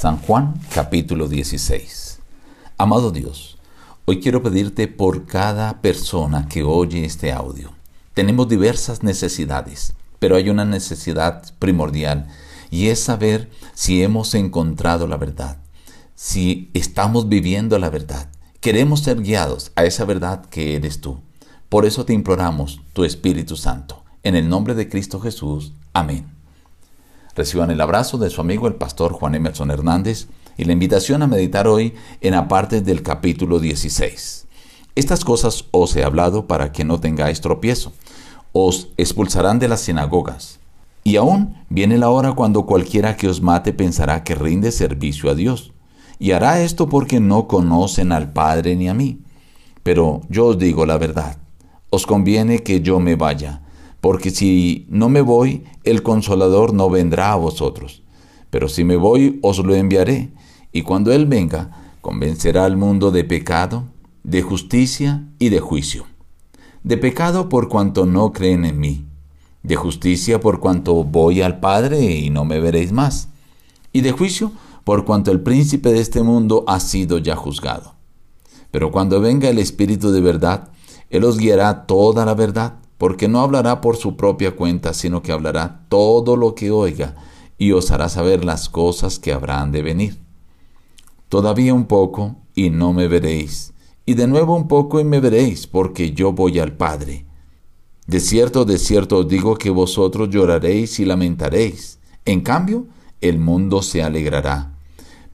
San 0.00 0.16
Juan 0.16 0.54
capítulo 0.72 1.28
16. 1.28 2.20
Amado 2.78 3.10
Dios, 3.10 3.58
hoy 4.06 4.18
quiero 4.18 4.42
pedirte 4.42 4.88
por 4.88 5.26
cada 5.26 5.82
persona 5.82 6.48
que 6.48 6.62
oye 6.62 7.04
este 7.04 7.32
audio. 7.32 7.72
Tenemos 8.14 8.48
diversas 8.48 9.02
necesidades, 9.02 9.92
pero 10.18 10.36
hay 10.36 10.48
una 10.48 10.64
necesidad 10.64 11.42
primordial 11.58 12.28
y 12.70 12.86
es 12.86 13.00
saber 13.00 13.50
si 13.74 14.02
hemos 14.02 14.34
encontrado 14.34 15.06
la 15.06 15.18
verdad, 15.18 15.58
si 16.14 16.70
estamos 16.72 17.28
viviendo 17.28 17.78
la 17.78 17.90
verdad. 17.90 18.30
Queremos 18.60 19.00
ser 19.00 19.20
guiados 19.20 19.70
a 19.76 19.84
esa 19.84 20.06
verdad 20.06 20.46
que 20.46 20.76
eres 20.76 21.02
tú. 21.02 21.20
Por 21.68 21.84
eso 21.84 22.06
te 22.06 22.14
imploramos 22.14 22.80
tu 22.94 23.04
Espíritu 23.04 23.54
Santo. 23.54 24.02
En 24.22 24.34
el 24.34 24.48
nombre 24.48 24.74
de 24.74 24.88
Cristo 24.88 25.20
Jesús. 25.20 25.74
Amén. 25.92 26.39
Reciban 27.40 27.70
el 27.70 27.80
abrazo 27.80 28.18
de 28.18 28.28
su 28.28 28.42
amigo 28.42 28.68
el 28.68 28.74
pastor 28.74 29.14
Juan 29.14 29.34
Emerson 29.34 29.70
Hernández 29.70 30.26
y 30.58 30.66
la 30.66 30.74
invitación 30.74 31.22
a 31.22 31.26
meditar 31.26 31.68
hoy 31.68 31.94
en 32.20 32.34
aparte 32.34 32.82
del 32.82 33.02
capítulo 33.02 33.60
16. 33.60 34.46
Estas 34.94 35.24
cosas 35.24 35.64
os 35.70 35.96
he 35.96 36.04
hablado 36.04 36.46
para 36.46 36.70
que 36.70 36.84
no 36.84 37.00
tengáis 37.00 37.40
tropiezo. 37.40 37.94
Os 38.52 38.88
expulsarán 38.98 39.58
de 39.58 39.68
las 39.68 39.80
sinagogas. 39.80 40.60
Y 41.02 41.16
aún 41.16 41.56
viene 41.70 41.96
la 41.96 42.10
hora 42.10 42.34
cuando 42.34 42.66
cualquiera 42.66 43.16
que 43.16 43.26
os 43.26 43.40
mate 43.40 43.72
pensará 43.72 44.22
que 44.22 44.34
rinde 44.34 44.70
servicio 44.70 45.30
a 45.30 45.34
Dios. 45.34 45.72
Y 46.18 46.32
hará 46.32 46.60
esto 46.60 46.90
porque 46.90 47.20
no 47.20 47.48
conocen 47.48 48.12
al 48.12 48.34
Padre 48.34 48.76
ni 48.76 48.90
a 48.90 48.92
mí. 48.92 49.20
Pero 49.82 50.20
yo 50.28 50.48
os 50.48 50.58
digo 50.58 50.84
la 50.84 50.98
verdad. 50.98 51.38
Os 51.88 52.04
conviene 52.04 52.58
que 52.58 52.82
yo 52.82 53.00
me 53.00 53.16
vaya 53.16 53.62
porque 54.00 54.30
si 54.30 54.86
no 54.88 55.08
me 55.08 55.20
voy, 55.20 55.64
el 55.84 56.02
consolador 56.02 56.72
no 56.72 56.88
vendrá 56.88 57.32
a 57.32 57.36
vosotros. 57.36 58.02
Pero 58.50 58.68
si 58.68 58.84
me 58.84 58.96
voy, 58.96 59.38
os 59.42 59.58
lo 59.58 59.74
enviaré, 59.74 60.32
y 60.72 60.82
cuando 60.82 61.12
Él 61.12 61.26
venga, 61.26 61.96
convencerá 62.00 62.64
al 62.64 62.76
mundo 62.76 63.10
de 63.10 63.24
pecado, 63.24 63.84
de 64.24 64.42
justicia 64.42 65.24
y 65.38 65.50
de 65.50 65.60
juicio. 65.60 66.06
De 66.82 66.96
pecado 66.96 67.48
por 67.48 67.68
cuanto 67.68 68.06
no 68.06 68.32
creen 68.32 68.64
en 68.64 68.80
mí, 68.80 69.04
de 69.62 69.76
justicia 69.76 70.40
por 70.40 70.60
cuanto 70.60 71.04
voy 71.04 71.42
al 71.42 71.60
Padre 71.60 72.00
y 72.00 72.30
no 72.30 72.44
me 72.44 72.58
veréis 72.58 72.92
más, 72.92 73.28
y 73.92 74.00
de 74.00 74.12
juicio 74.12 74.52
por 74.84 75.04
cuanto 75.04 75.30
el 75.30 75.40
príncipe 75.40 75.92
de 75.92 76.00
este 76.00 76.22
mundo 76.22 76.64
ha 76.66 76.80
sido 76.80 77.18
ya 77.18 77.36
juzgado. 77.36 77.94
Pero 78.70 78.90
cuando 78.90 79.20
venga 79.20 79.50
el 79.50 79.58
Espíritu 79.58 80.10
de 80.10 80.22
verdad, 80.22 80.68
Él 81.10 81.24
os 81.24 81.36
guiará 81.36 81.86
toda 81.86 82.24
la 82.24 82.34
verdad 82.34 82.79
porque 83.00 83.28
no 83.28 83.40
hablará 83.40 83.80
por 83.80 83.96
su 83.96 84.14
propia 84.14 84.54
cuenta, 84.54 84.92
sino 84.92 85.22
que 85.22 85.32
hablará 85.32 85.86
todo 85.88 86.36
lo 86.36 86.54
que 86.54 86.70
oiga 86.70 87.16
y 87.56 87.72
os 87.72 87.90
hará 87.90 88.10
saber 88.10 88.44
las 88.44 88.68
cosas 88.68 89.18
que 89.18 89.32
habrán 89.32 89.72
de 89.72 89.80
venir. 89.80 90.18
Todavía 91.30 91.72
un 91.72 91.86
poco 91.86 92.36
y 92.54 92.68
no 92.68 92.92
me 92.92 93.08
veréis, 93.08 93.72
y 94.04 94.12
de 94.12 94.26
nuevo 94.26 94.54
un 94.54 94.68
poco 94.68 95.00
y 95.00 95.04
me 95.04 95.18
veréis, 95.18 95.66
porque 95.66 96.12
yo 96.12 96.34
voy 96.34 96.58
al 96.58 96.76
Padre. 96.76 97.24
De 98.06 98.20
cierto, 98.20 98.66
de 98.66 98.76
cierto 98.76 99.20
os 99.20 99.28
digo 99.28 99.56
que 99.56 99.70
vosotros 99.70 100.28
lloraréis 100.28 101.00
y 101.00 101.06
lamentaréis. 101.06 102.00
En 102.26 102.42
cambio, 102.42 102.86
el 103.22 103.38
mundo 103.38 103.80
se 103.80 104.02
alegrará. 104.02 104.74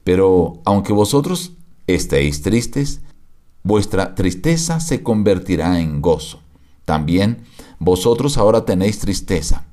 Pero 0.05 0.61
aunque 0.63 0.93
vosotros 0.93 1.51
estéis 1.85 2.41
tristes, 2.41 3.01
vuestra 3.61 4.15
tristeza 4.15 4.79
se 4.79 5.03
convertirá 5.03 5.81
en 5.81 6.01
gozo. 6.01 6.39
También 6.85 7.43
vosotros 7.79 8.37
ahora 8.37 8.65
tenéis 8.65 8.99
tristeza, 8.99 9.65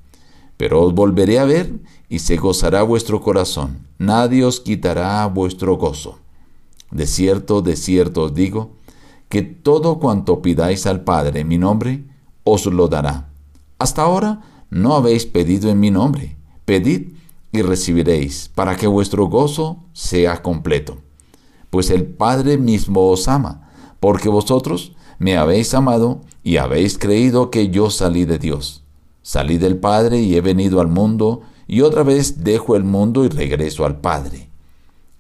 pero 0.57 0.83
os 0.83 0.95
volveré 0.95 1.39
a 1.39 1.45
ver 1.45 1.73
y 2.09 2.21
se 2.21 2.37
gozará 2.37 2.83
vuestro 2.83 3.21
corazón. 3.21 3.87
Nadie 3.99 4.45
os 4.45 4.61
quitará 4.61 5.27
vuestro 5.27 5.77
gozo. 5.77 6.19
De 6.91 7.07
cierto, 7.07 7.63
de 7.63 7.77
cierto 7.77 8.23
os 8.25 8.35
digo, 8.35 8.71
que 9.29 9.43
todo 9.43 9.99
cuanto 9.99 10.43
pidáis 10.43 10.87
al 10.87 11.03
Padre 11.03 11.41
en 11.41 11.49
mi 11.49 11.59
nombre, 11.59 12.05
os 12.45 12.67
lo 12.67 12.89
dará. 12.89 13.31
Hasta 13.79 14.03
ahora 14.03 14.43
no 14.71 14.95
habéis 14.95 15.27
pedido 15.27 15.71
en 15.71 15.81
mi 15.81 15.91
nombre. 15.91 16.37
Pedid 16.65 17.15
y 17.53 17.63
recibiréis, 17.63 18.51
para 18.55 18.77
que 18.77 18.87
vuestro 18.87 19.27
gozo 19.27 19.79
sea 19.93 20.43
completo. 20.43 20.99
Pues 21.71 21.91
el 21.91 22.05
Padre 22.05 22.59
mismo 22.59 23.09
os 23.09 23.29
ama, 23.29 23.71
porque 24.01 24.29
vosotros 24.29 24.93
me 25.19 25.37
habéis 25.37 25.75
amado 25.75 26.21
y 26.45 26.59
habéis 26.59 26.99
creído 26.99 27.51
que 27.51 27.71
yo 27.71 27.91
salí 27.91 28.27
de 28.27 28.39
Dios. 28.39 28.83
Salí 29.23 29.57
del 29.57 29.79
Padre 29.79 30.21
y 30.21 30.37
he 30.37 30.43
venido 30.43 30.83
al 30.83 30.89
mundo, 30.89 31.41
y 31.67 31.81
otra 31.81 32.03
vez 32.03 32.45
dejo 32.45 32.77
el 32.77 32.85
mundo 32.85 33.25
y 33.25 33.29
regreso 33.29 33.87
al 33.87 33.99
Padre. 33.99 34.51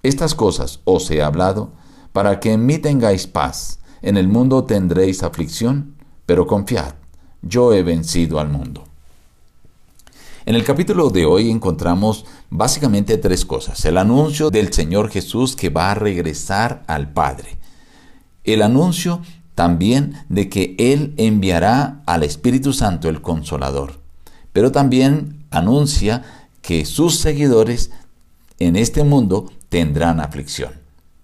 Estas 0.03 0.35
cosas 0.35 0.81
os 0.85 1.11
he 1.11 1.23
hablado, 1.23 1.73
para 2.13 2.39
que 2.39 2.53
en 2.53 2.67
mí 2.67 2.77
tengáis 2.77 3.27
paz. 3.27 3.81
En 4.03 4.19
el 4.19 4.29
mundo 4.29 4.65
tendréis 4.65 5.23
aflicción, 5.23 5.95
pero 6.27 6.47
confiad, 6.47 6.95
yo 7.41 7.73
he 7.73 7.83
vencido 7.83 8.39
al 8.39 8.51
mundo. 8.51 8.85
En 10.45 10.55
el 10.55 10.63
capítulo 10.63 11.09
de 11.09 11.25
hoy 11.25 11.51
encontramos 11.51 12.27
básicamente 12.51 13.17
tres 13.17 13.47
cosas. 13.47 13.83
El 13.87 13.97
anuncio 13.97 14.51
del 14.51 14.75
Señor 14.75 15.09
Jesús 15.09 15.57
que 15.57 15.71
va 15.71 15.91
a 15.91 15.95
regresar 15.95 16.85
al 16.87 17.15
Padre. 17.15 17.57
El 18.45 18.61
anuncio 18.61 19.23
también 19.55 20.25
de 20.29 20.49
que 20.49 20.75
Él 20.79 21.15
enviará 21.17 22.03
al 22.07 22.23
Espíritu 22.23 22.73
Santo 22.73 23.09
el 23.09 23.23
Consolador, 23.23 24.01
pero 24.53 24.73
también 24.73 25.45
anuncia 25.51 26.23
que 26.63 26.85
sus 26.85 27.17
seguidores 27.17 27.91
en 28.59 28.77
este 28.77 29.05
mundo 29.05 29.51
tendrán 29.69 30.21
aflicción. 30.21 30.73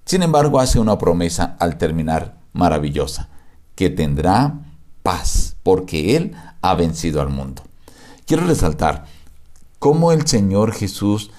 Sin 0.04 0.22
embargo, 0.22 0.60
hace 0.60 0.78
una 0.78 0.98
promesa 0.98 1.56
al 1.58 1.78
terminar 1.78 2.36
maravillosa, 2.52 3.28
que 3.74 3.90
tendrá 3.90 4.58
paz, 5.02 5.56
porque 5.62 6.16
Él 6.16 6.34
ha 6.62 6.74
vencido 6.74 7.20
al 7.20 7.30
mundo. 7.30 7.62
Quiero 8.26 8.46
resaltar 8.46 9.06
cómo 9.78 10.12
el 10.12 10.26
Señor 10.26 10.72
Jesús 10.72 11.30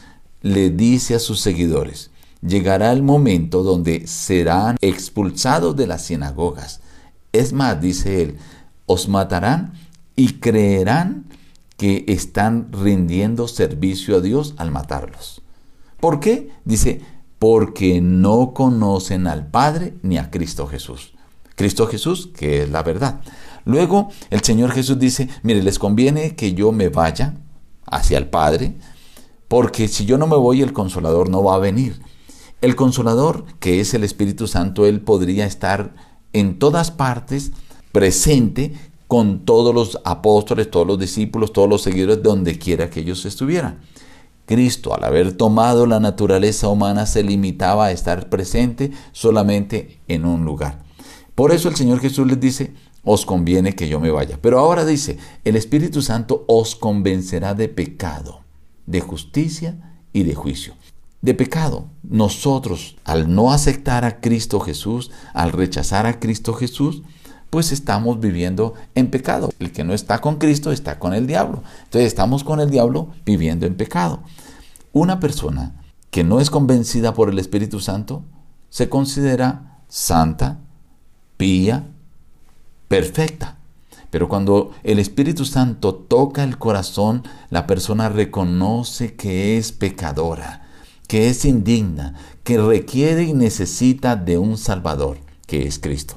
le 0.42 0.72
dice 0.72 1.16
a 1.16 1.20
sus 1.20 1.40
seguidores, 1.40 2.12
llegará 2.42 2.92
el 2.92 3.04
momento 3.04 3.64
donde 3.64 4.08
serán 4.08 4.78
expulsados 4.82 5.76
de 5.76 5.88
las 5.88 6.04
sinagogas. 6.04 6.81
Es 7.34 7.54
más, 7.54 7.82
dice 7.82 8.22
él, 8.22 8.38
os 8.86 9.08
matarán 9.08 9.74
y 10.16 10.34
creerán 10.34 11.26
que 11.78 12.06
están 12.08 12.72
rindiendo 12.72 13.48
servicio 13.48 14.18
a 14.18 14.22
Dios 14.22 14.54
al 14.58 14.72
matarlos. 14.72 15.42
¿Por 16.00 16.20
qué? 16.20 16.52
Dice, 16.66 17.02
porque 17.40 18.02
no 18.02 18.54
conocen 18.54 19.28
al 19.28 19.48
Padre 19.48 19.96
ni 20.04 20.18
a 20.18 20.30
Cristo 20.30 20.68
Jesús. 20.68 21.14
Cristo 21.56 21.88
Jesús, 21.88 22.30
que 22.36 22.64
es 22.64 22.70
la 22.70 22.84
verdad. 22.84 23.22
Luego 23.66 24.10
el 24.30 24.42
Señor 24.42 24.72
Jesús 24.72 25.00
dice, 25.00 25.30
mire, 25.44 25.64
les 25.64 25.80
conviene 25.80 26.36
que 26.36 26.54
yo 26.54 26.72
me 26.72 26.90
vaya 26.90 27.36
hacia 27.86 28.18
el 28.18 28.28
Padre, 28.28 28.76
porque 29.48 29.88
si 29.88 30.06
yo 30.06 30.18
no 30.18 30.28
me 30.28 30.36
voy, 30.36 30.62
el 30.62 30.74
consolador 30.74 31.30
no 31.30 31.44
va 31.44 31.56
a 31.56 31.60
venir. 31.60 32.02
El 32.62 32.76
consolador, 32.76 33.46
que 33.60 33.80
es 33.80 33.94
el 33.94 34.04
Espíritu 34.04 34.48
Santo, 34.48 34.86
él 34.86 35.02
podría 35.02 35.46
estar 35.46 35.96
en 36.34 36.60
todas 36.60 36.92
partes, 36.92 37.52
presente 37.92 38.74
con 39.08 39.46
todos 39.46 39.76
los 39.76 40.00
apóstoles, 40.06 40.72
todos 40.72 40.88
los 40.88 41.00
discípulos, 41.00 41.52
todos 41.52 41.70
los 41.70 41.82
seguidores, 41.82 42.24
donde 42.24 42.58
quiera 42.58 42.90
que 42.90 43.02
ellos 43.02 43.26
estuvieran. 43.26 43.80
Cristo, 44.46 44.94
al 44.94 45.04
haber 45.04 45.34
tomado 45.34 45.86
la 45.86 46.00
naturaleza 46.00 46.68
humana, 46.68 47.06
se 47.06 47.24
limitaba 47.24 47.88
a 47.88 47.92
estar 47.92 48.30
presente 48.30 48.92
solamente 49.12 50.00
en 50.08 50.26
un 50.26 50.46
lugar. 50.46 50.84
Por 51.36 51.52
eso 51.52 51.70
el 51.70 51.76
Señor 51.76 52.00
Jesús 52.00 52.28
les 52.28 52.40
dice, 52.40 52.74
os 53.04 53.26
conviene 53.26 53.76
que 53.76 53.88
yo 53.88 54.00
me 54.00 54.12
vaya. 54.12 54.38
Pero 54.42 54.60
ahora 54.60 54.86
dice, 54.86 55.18
el 55.44 55.56
Espíritu 55.56 56.02
Santo 56.02 56.46
os 56.48 56.76
convencerá 56.76 57.54
de 57.54 57.68
pecado, 57.68 58.42
de 58.86 59.02
justicia 59.02 59.98
y 60.14 60.24
de 60.24 60.36
juicio 60.36 60.74
de 61.22 61.34
pecado. 61.34 61.88
Nosotros, 62.04 62.98
al 63.04 63.34
no 63.34 63.52
aceptar 63.52 64.06
a 64.06 64.20
Cristo 64.20 64.60
Jesús, 64.60 65.12
al 65.34 65.52
rechazar 65.52 66.06
a 66.06 66.20
Cristo 66.20 66.54
Jesús, 66.54 67.04
pues 67.50 67.72
estamos 67.72 68.20
viviendo 68.20 68.74
en 68.96 69.10
pecado. 69.10 69.52
El 69.60 69.72
que 69.72 69.84
no 69.84 69.94
está 69.94 70.20
con 70.20 70.38
Cristo 70.38 70.72
está 70.72 71.00
con 71.00 71.14
el 71.14 71.28
diablo. 71.28 71.64
Entonces 71.84 72.08
estamos 72.08 72.44
con 72.44 72.60
el 72.60 72.70
diablo 72.70 73.10
viviendo 73.26 73.66
en 73.66 73.76
pecado. 73.76 74.24
Una 74.94 75.20
persona 75.20 75.76
que 76.10 76.24
no 76.24 76.40
es 76.40 76.50
convencida 76.50 77.14
por 77.14 77.30
el 77.30 77.40
Espíritu 77.40 77.80
Santo 77.80 78.24
se 78.70 78.90
considera 78.90 79.80
santa, 79.88 80.60
pía, 81.38 81.88
perfecta. 82.88 83.58
Pero 84.10 84.28
cuando 84.28 84.72
el 84.84 85.00
Espíritu 85.00 85.46
Santo 85.46 85.96
toca 85.96 86.44
el 86.44 86.58
corazón, 86.58 87.24
la 87.50 87.68
persona 87.68 88.10
reconoce 88.10 89.16
que 89.16 89.58
es 89.58 89.72
pecadora 89.72 90.62
que 91.12 91.28
es 91.28 91.44
indigna, 91.44 92.14
que 92.46 92.58
requiere 92.58 93.24
y 93.24 93.34
necesita 93.34 94.16
de 94.16 94.38
un 94.38 94.58
Salvador, 94.58 95.18
que 95.46 95.68
es 95.68 95.78
Cristo. 95.78 96.16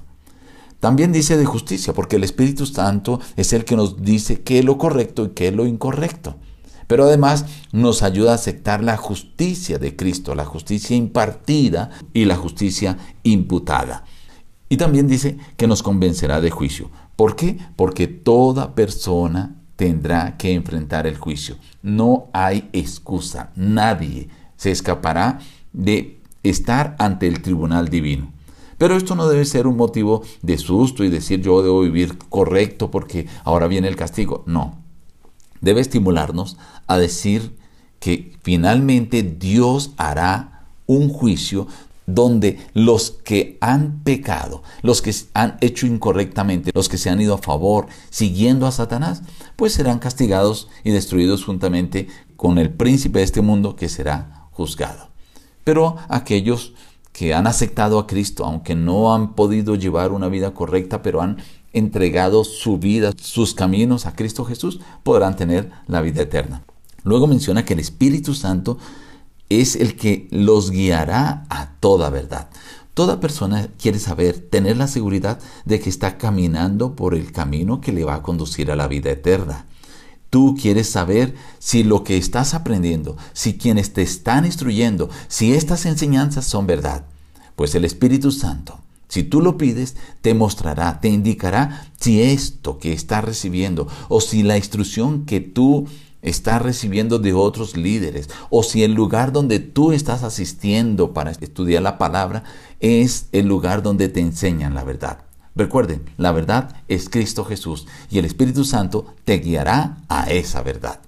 También 0.78 1.10
dice 1.10 1.36
de 1.36 1.44
justicia, 1.44 1.92
porque 1.92 2.14
el 2.14 2.22
Espíritu 2.22 2.64
Santo 2.64 3.18
es 3.34 3.52
el 3.52 3.64
que 3.64 3.74
nos 3.74 4.04
dice 4.04 4.42
qué 4.42 4.60
es 4.60 4.64
lo 4.64 4.78
correcto 4.78 5.24
y 5.24 5.30
qué 5.30 5.48
es 5.48 5.52
lo 5.52 5.66
incorrecto. 5.66 6.36
pero 6.86 7.06
además 7.06 7.44
nos 7.72 8.04
ayuda 8.04 8.30
a 8.30 8.34
aceptar 8.36 8.84
la 8.84 8.96
justicia 8.96 9.80
de 9.80 9.96
Cristo, 9.96 10.36
la 10.36 10.44
justicia 10.44 10.94
impartida 10.94 11.90
y 12.12 12.26
la 12.26 12.36
justicia 12.36 12.96
imputada. 13.24 14.04
Y 14.68 14.76
también 14.76 15.08
dice 15.08 15.38
que 15.56 15.66
nos 15.66 15.82
convencerá 15.82 16.40
de 16.40 16.50
juicio. 16.50 16.92
¿Por 17.16 17.34
qué? 17.34 17.58
Porque 17.74 18.06
toda 18.06 18.76
persona 18.76 19.56
tendrá 19.74 20.36
que 20.36 20.52
enfrentar 20.52 21.08
el 21.08 21.18
juicio. 21.18 21.56
No 21.82 22.28
hay 22.32 22.68
excusa. 22.72 23.50
Nadie 23.56 24.28
se 24.56 24.70
escapará 24.70 25.40
de 25.72 26.20
estar 26.42 26.96
ante 26.98 27.26
el 27.26 27.42
tribunal 27.42 27.88
divino. 27.88 28.32
Pero 28.78 28.96
esto 28.96 29.14
no 29.14 29.28
debe 29.28 29.44
ser 29.44 29.66
un 29.66 29.76
motivo 29.76 30.22
de 30.42 30.58
susto 30.58 31.04
y 31.04 31.08
decir 31.08 31.40
yo 31.40 31.62
debo 31.62 31.80
vivir 31.80 32.18
correcto 32.28 32.90
porque 32.90 33.26
ahora 33.44 33.66
viene 33.66 33.88
el 33.88 33.96
castigo. 33.96 34.44
No. 34.46 34.78
Debe 35.60 35.80
estimularnos 35.80 36.56
a 36.86 36.98
decir 36.98 37.56
que 37.98 38.36
finalmente 38.42 39.22
Dios 39.22 39.92
hará 39.96 40.66
un 40.86 41.08
juicio 41.08 41.66
donde 42.06 42.58
los 42.74 43.10
que 43.10 43.56
han 43.62 44.02
pecado, 44.02 44.62
los 44.82 45.00
que 45.00 45.14
han 45.32 45.56
hecho 45.62 45.86
incorrectamente, 45.86 46.70
los 46.74 46.90
que 46.90 46.98
se 46.98 47.08
han 47.08 47.20
ido 47.20 47.34
a 47.34 47.38
favor 47.38 47.86
siguiendo 48.10 48.66
a 48.66 48.72
Satanás, 48.72 49.22
pues 49.56 49.72
serán 49.72 50.00
castigados 50.00 50.68
y 50.82 50.90
destruidos 50.90 51.44
juntamente 51.44 52.08
con 52.36 52.58
el 52.58 52.70
príncipe 52.70 53.20
de 53.20 53.24
este 53.24 53.40
mundo 53.40 53.76
que 53.76 53.88
será 53.88 54.33
juzgado. 54.54 55.08
Pero 55.64 55.96
aquellos 56.08 56.72
que 57.12 57.34
han 57.34 57.46
aceptado 57.46 57.98
a 57.98 58.06
Cristo, 58.06 58.44
aunque 58.44 58.74
no 58.74 59.14
han 59.14 59.34
podido 59.34 59.76
llevar 59.76 60.12
una 60.12 60.28
vida 60.28 60.52
correcta, 60.52 61.02
pero 61.02 61.22
han 61.22 61.38
entregado 61.72 62.44
su 62.44 62.78
vida, 62.78 63.12
sus 63.20 63.54
caminos 63.54 64.06
a 64.06 64.14
Cristo 64.14 64.44
Jesús, 64.44 64.80
podrán 65.02 65.36
tener 65.36 65.70
la 65.86 66.00
vida 66.00 66.22
eterna. 66.22 66.64
Luego 67.02 67.26
menciona 67.26 67.64
que 67.64 67.74
el 67.74 67.80
Espíritu 67.80 68.34
Santo 68.34 68.78
es 69.48 69.76
el 69.76 69.96
que 69.96 70.28
los 70.30 70.70
guiará 70.70 71.44
a 71.50 71.74
toda 71.80 72.10
verdad. 72.10 72.48
Toda 72.94 73.20
persona 73.20 73.68
quiere 73.78 73.98
saber, 73.98 74.38
tener 74.38 74.76
la 74.76 74.86
seguridad 74.86 75.38
de 75.64 75.80
que 75.80 75.90
está 75.90 76.16
caminando 76.16 76.94
por 76.94 77.14
el 77.14 77.32
camino 77.32 77.80
que 77.80 77.92
le 77.92 78.04
va 78.04 78.14
a 78.14 78.22
conducir 78.22 78.70
a 78.70 78.76
la 78.76 78.86
vida 78.86 79.10
eterna. 79.10 79.66
Tú 80.34 80.56
quieres 80.60 80.90
saber 80.90 81.36
si 81.60 81.84
lo 81.84 82.02
que 82.02 82.16
estás 82.16 82.54
aprendiendo, 82.54 83.16
si 83.34 83.56
quienes 83.56 83.92
te 83.92 84.02
están 84.02 84.44
instruyendo, 84.44 85.08
si 85.28 85.54
estas 85.54 85.86
enseñanzas 85.86 86.44
son 86.44 86.66
verdad. 86.66 87.04
Pues 87.54 87.76
el 87.76 87.84
Espíritu 87.84 88.32
Santo, 88.32 88.80
si 89.06 89.22
tú 89.22 89.40
lo 89.40 89.56
pides, 89.56 89.94
te 90.22 90.34
mostrará, 90.34 90.98
te 91.00 91.08
indicará 91.08 91.86
si 92.00 92.20
esto 92.20 92.80
que 92.80 92.92
estás 92.92 93.22
recibiendo 93.22 93.86
o 94.08 94.20
si 94.20 94.42
la 94.42 94.56
instrucción 94.56 95.24
que 95.24 95.38
tú 95.38 95.86
estás 96.20 96.60
recibiendo 96.60 97.20
de 97.20 97.32
otros 97.32 97.76
líderes 97.76 98.28
o 98.50 98.64
si 98.64 98.82
el 98.82 98.92
lugar 98.92 99.30
donde 99.30 99.60
tú 99.60 99.92
estás 99.92 100.24
asistiendo 100.24 101.12
para 101.12 101.30
estudiar 101.30 101.84
la 101.84 101.96
palabra 101.96 102.42
es 102.80 103.28
el 103.30 103.46
lugar 103.46 103.84
donde 103.84 104.08
te 104.08 104.18
enseñan 104.18 104.74
la 104.74 104.82
verdad. 104.82 105.18
Recuerden, 105.56 106.10
la 106.16 106.32
verdad 106.32 106.76
es 106.88 107.08
Cristo 107.08 107.44
Jesús 107.44 107.86
y 108.10 108.18
el 108.18 108.24
Espíritu 108.24 108.64
Santo 108.64 109.14
te 109.24 109.38
guiará 109.38 109.98
a 110.08 110.30
esa 110.30 110.62
verdad. 110.62 111.00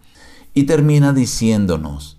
Y 0.54 0.64
termina 0.64 1.12
diciéndonos, 1.12 2.19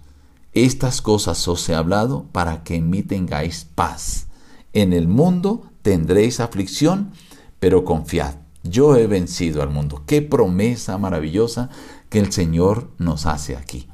estas 0.53 1.01
cosas 1.01 1.47
os 1.47 1.68
he 1.69 1.75
hablado 1.75 2.25
para 2.31 2.63
que 2.63 2.75
en 2.75 2.89
mí 2.89 3.03
tengáis 3.03 3.65
paz. 3.75 4.27
En 4.74 4.91
el 4.91 5.07
mundo 5.07 5.71
tendréis 5.81 6.39
aflicción, 6.39 7.12
pero 7.59 7.85
confiad, 7.85 8.35
yo 8.63 8.95
he 8.95 9.07
vencido 9.07 9.62
al 9.62 9.69
mundo. 9.69 10.03
Qué 10.06 10.21
promesa 10.21 10.97
maravillosa 10.97 11.69
que 12.09 12.19
el 12.19 12.31
Señor 12.31 12.91
nos 12.97 13.25
hace 13.25 13.56
aquí. 13.56 13.88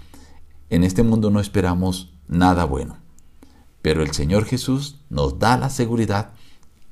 En 0.70 0.84
este 0.84 1.04
mundo 1.04 1.30
no 1.30 1.40
esperamos 1.40 2.14
nada 2.28 2.66
bueno, 2.66 2.98
pero 3.82 4.02
el 4.02 4.12
Señor 4.12 4.46
Jesús 4.46 5.02
nos 5.10 5.38
da 5.38 5.58
la 5.58 5.70
seguridad 5.70 6.32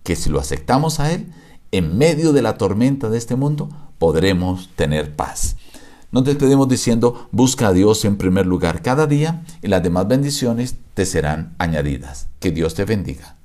que 0.04 0.16
si 0.16 0.30
lo 0.30 0.40
aceptamos 0.40 1.00
a 1.00 1.12
Él, 1.12 1.32
en 1.72 1.98
medio 1.98 2.34
de 2.34 2.42
la 2.42 2.58
tormenta 2.58 3.10
de 3.10 3.18
este 3.18 3.36
mundo, 3.36 3.70
podremos 3.98 4.70
tener 4.76 5.16
paz. 5.16 5.56
Nos 6.12 6.26
despedimos 6.26 6.68
diciendo, 6.68 7.30
busca 7.32 7.70
a 7.70 7.74
Dios 7.74 8.04
en 8.04 8.18
primer 8.18 8.46
lugar 8.46 8.82
cada 8.82 9.08
día 9.08 9.44
y 9.62 9.68
las 9.68 9.82
demás 9.82 10.08
bendiciones 10.08 10.76
te 10.94 11.06
serán 11.06 11.56
añadidas. 11.58 12.28
Que 12.40 12.52
Dios 12.52 12.74
te 12.74 12.84
bendiga. 12.84 13.38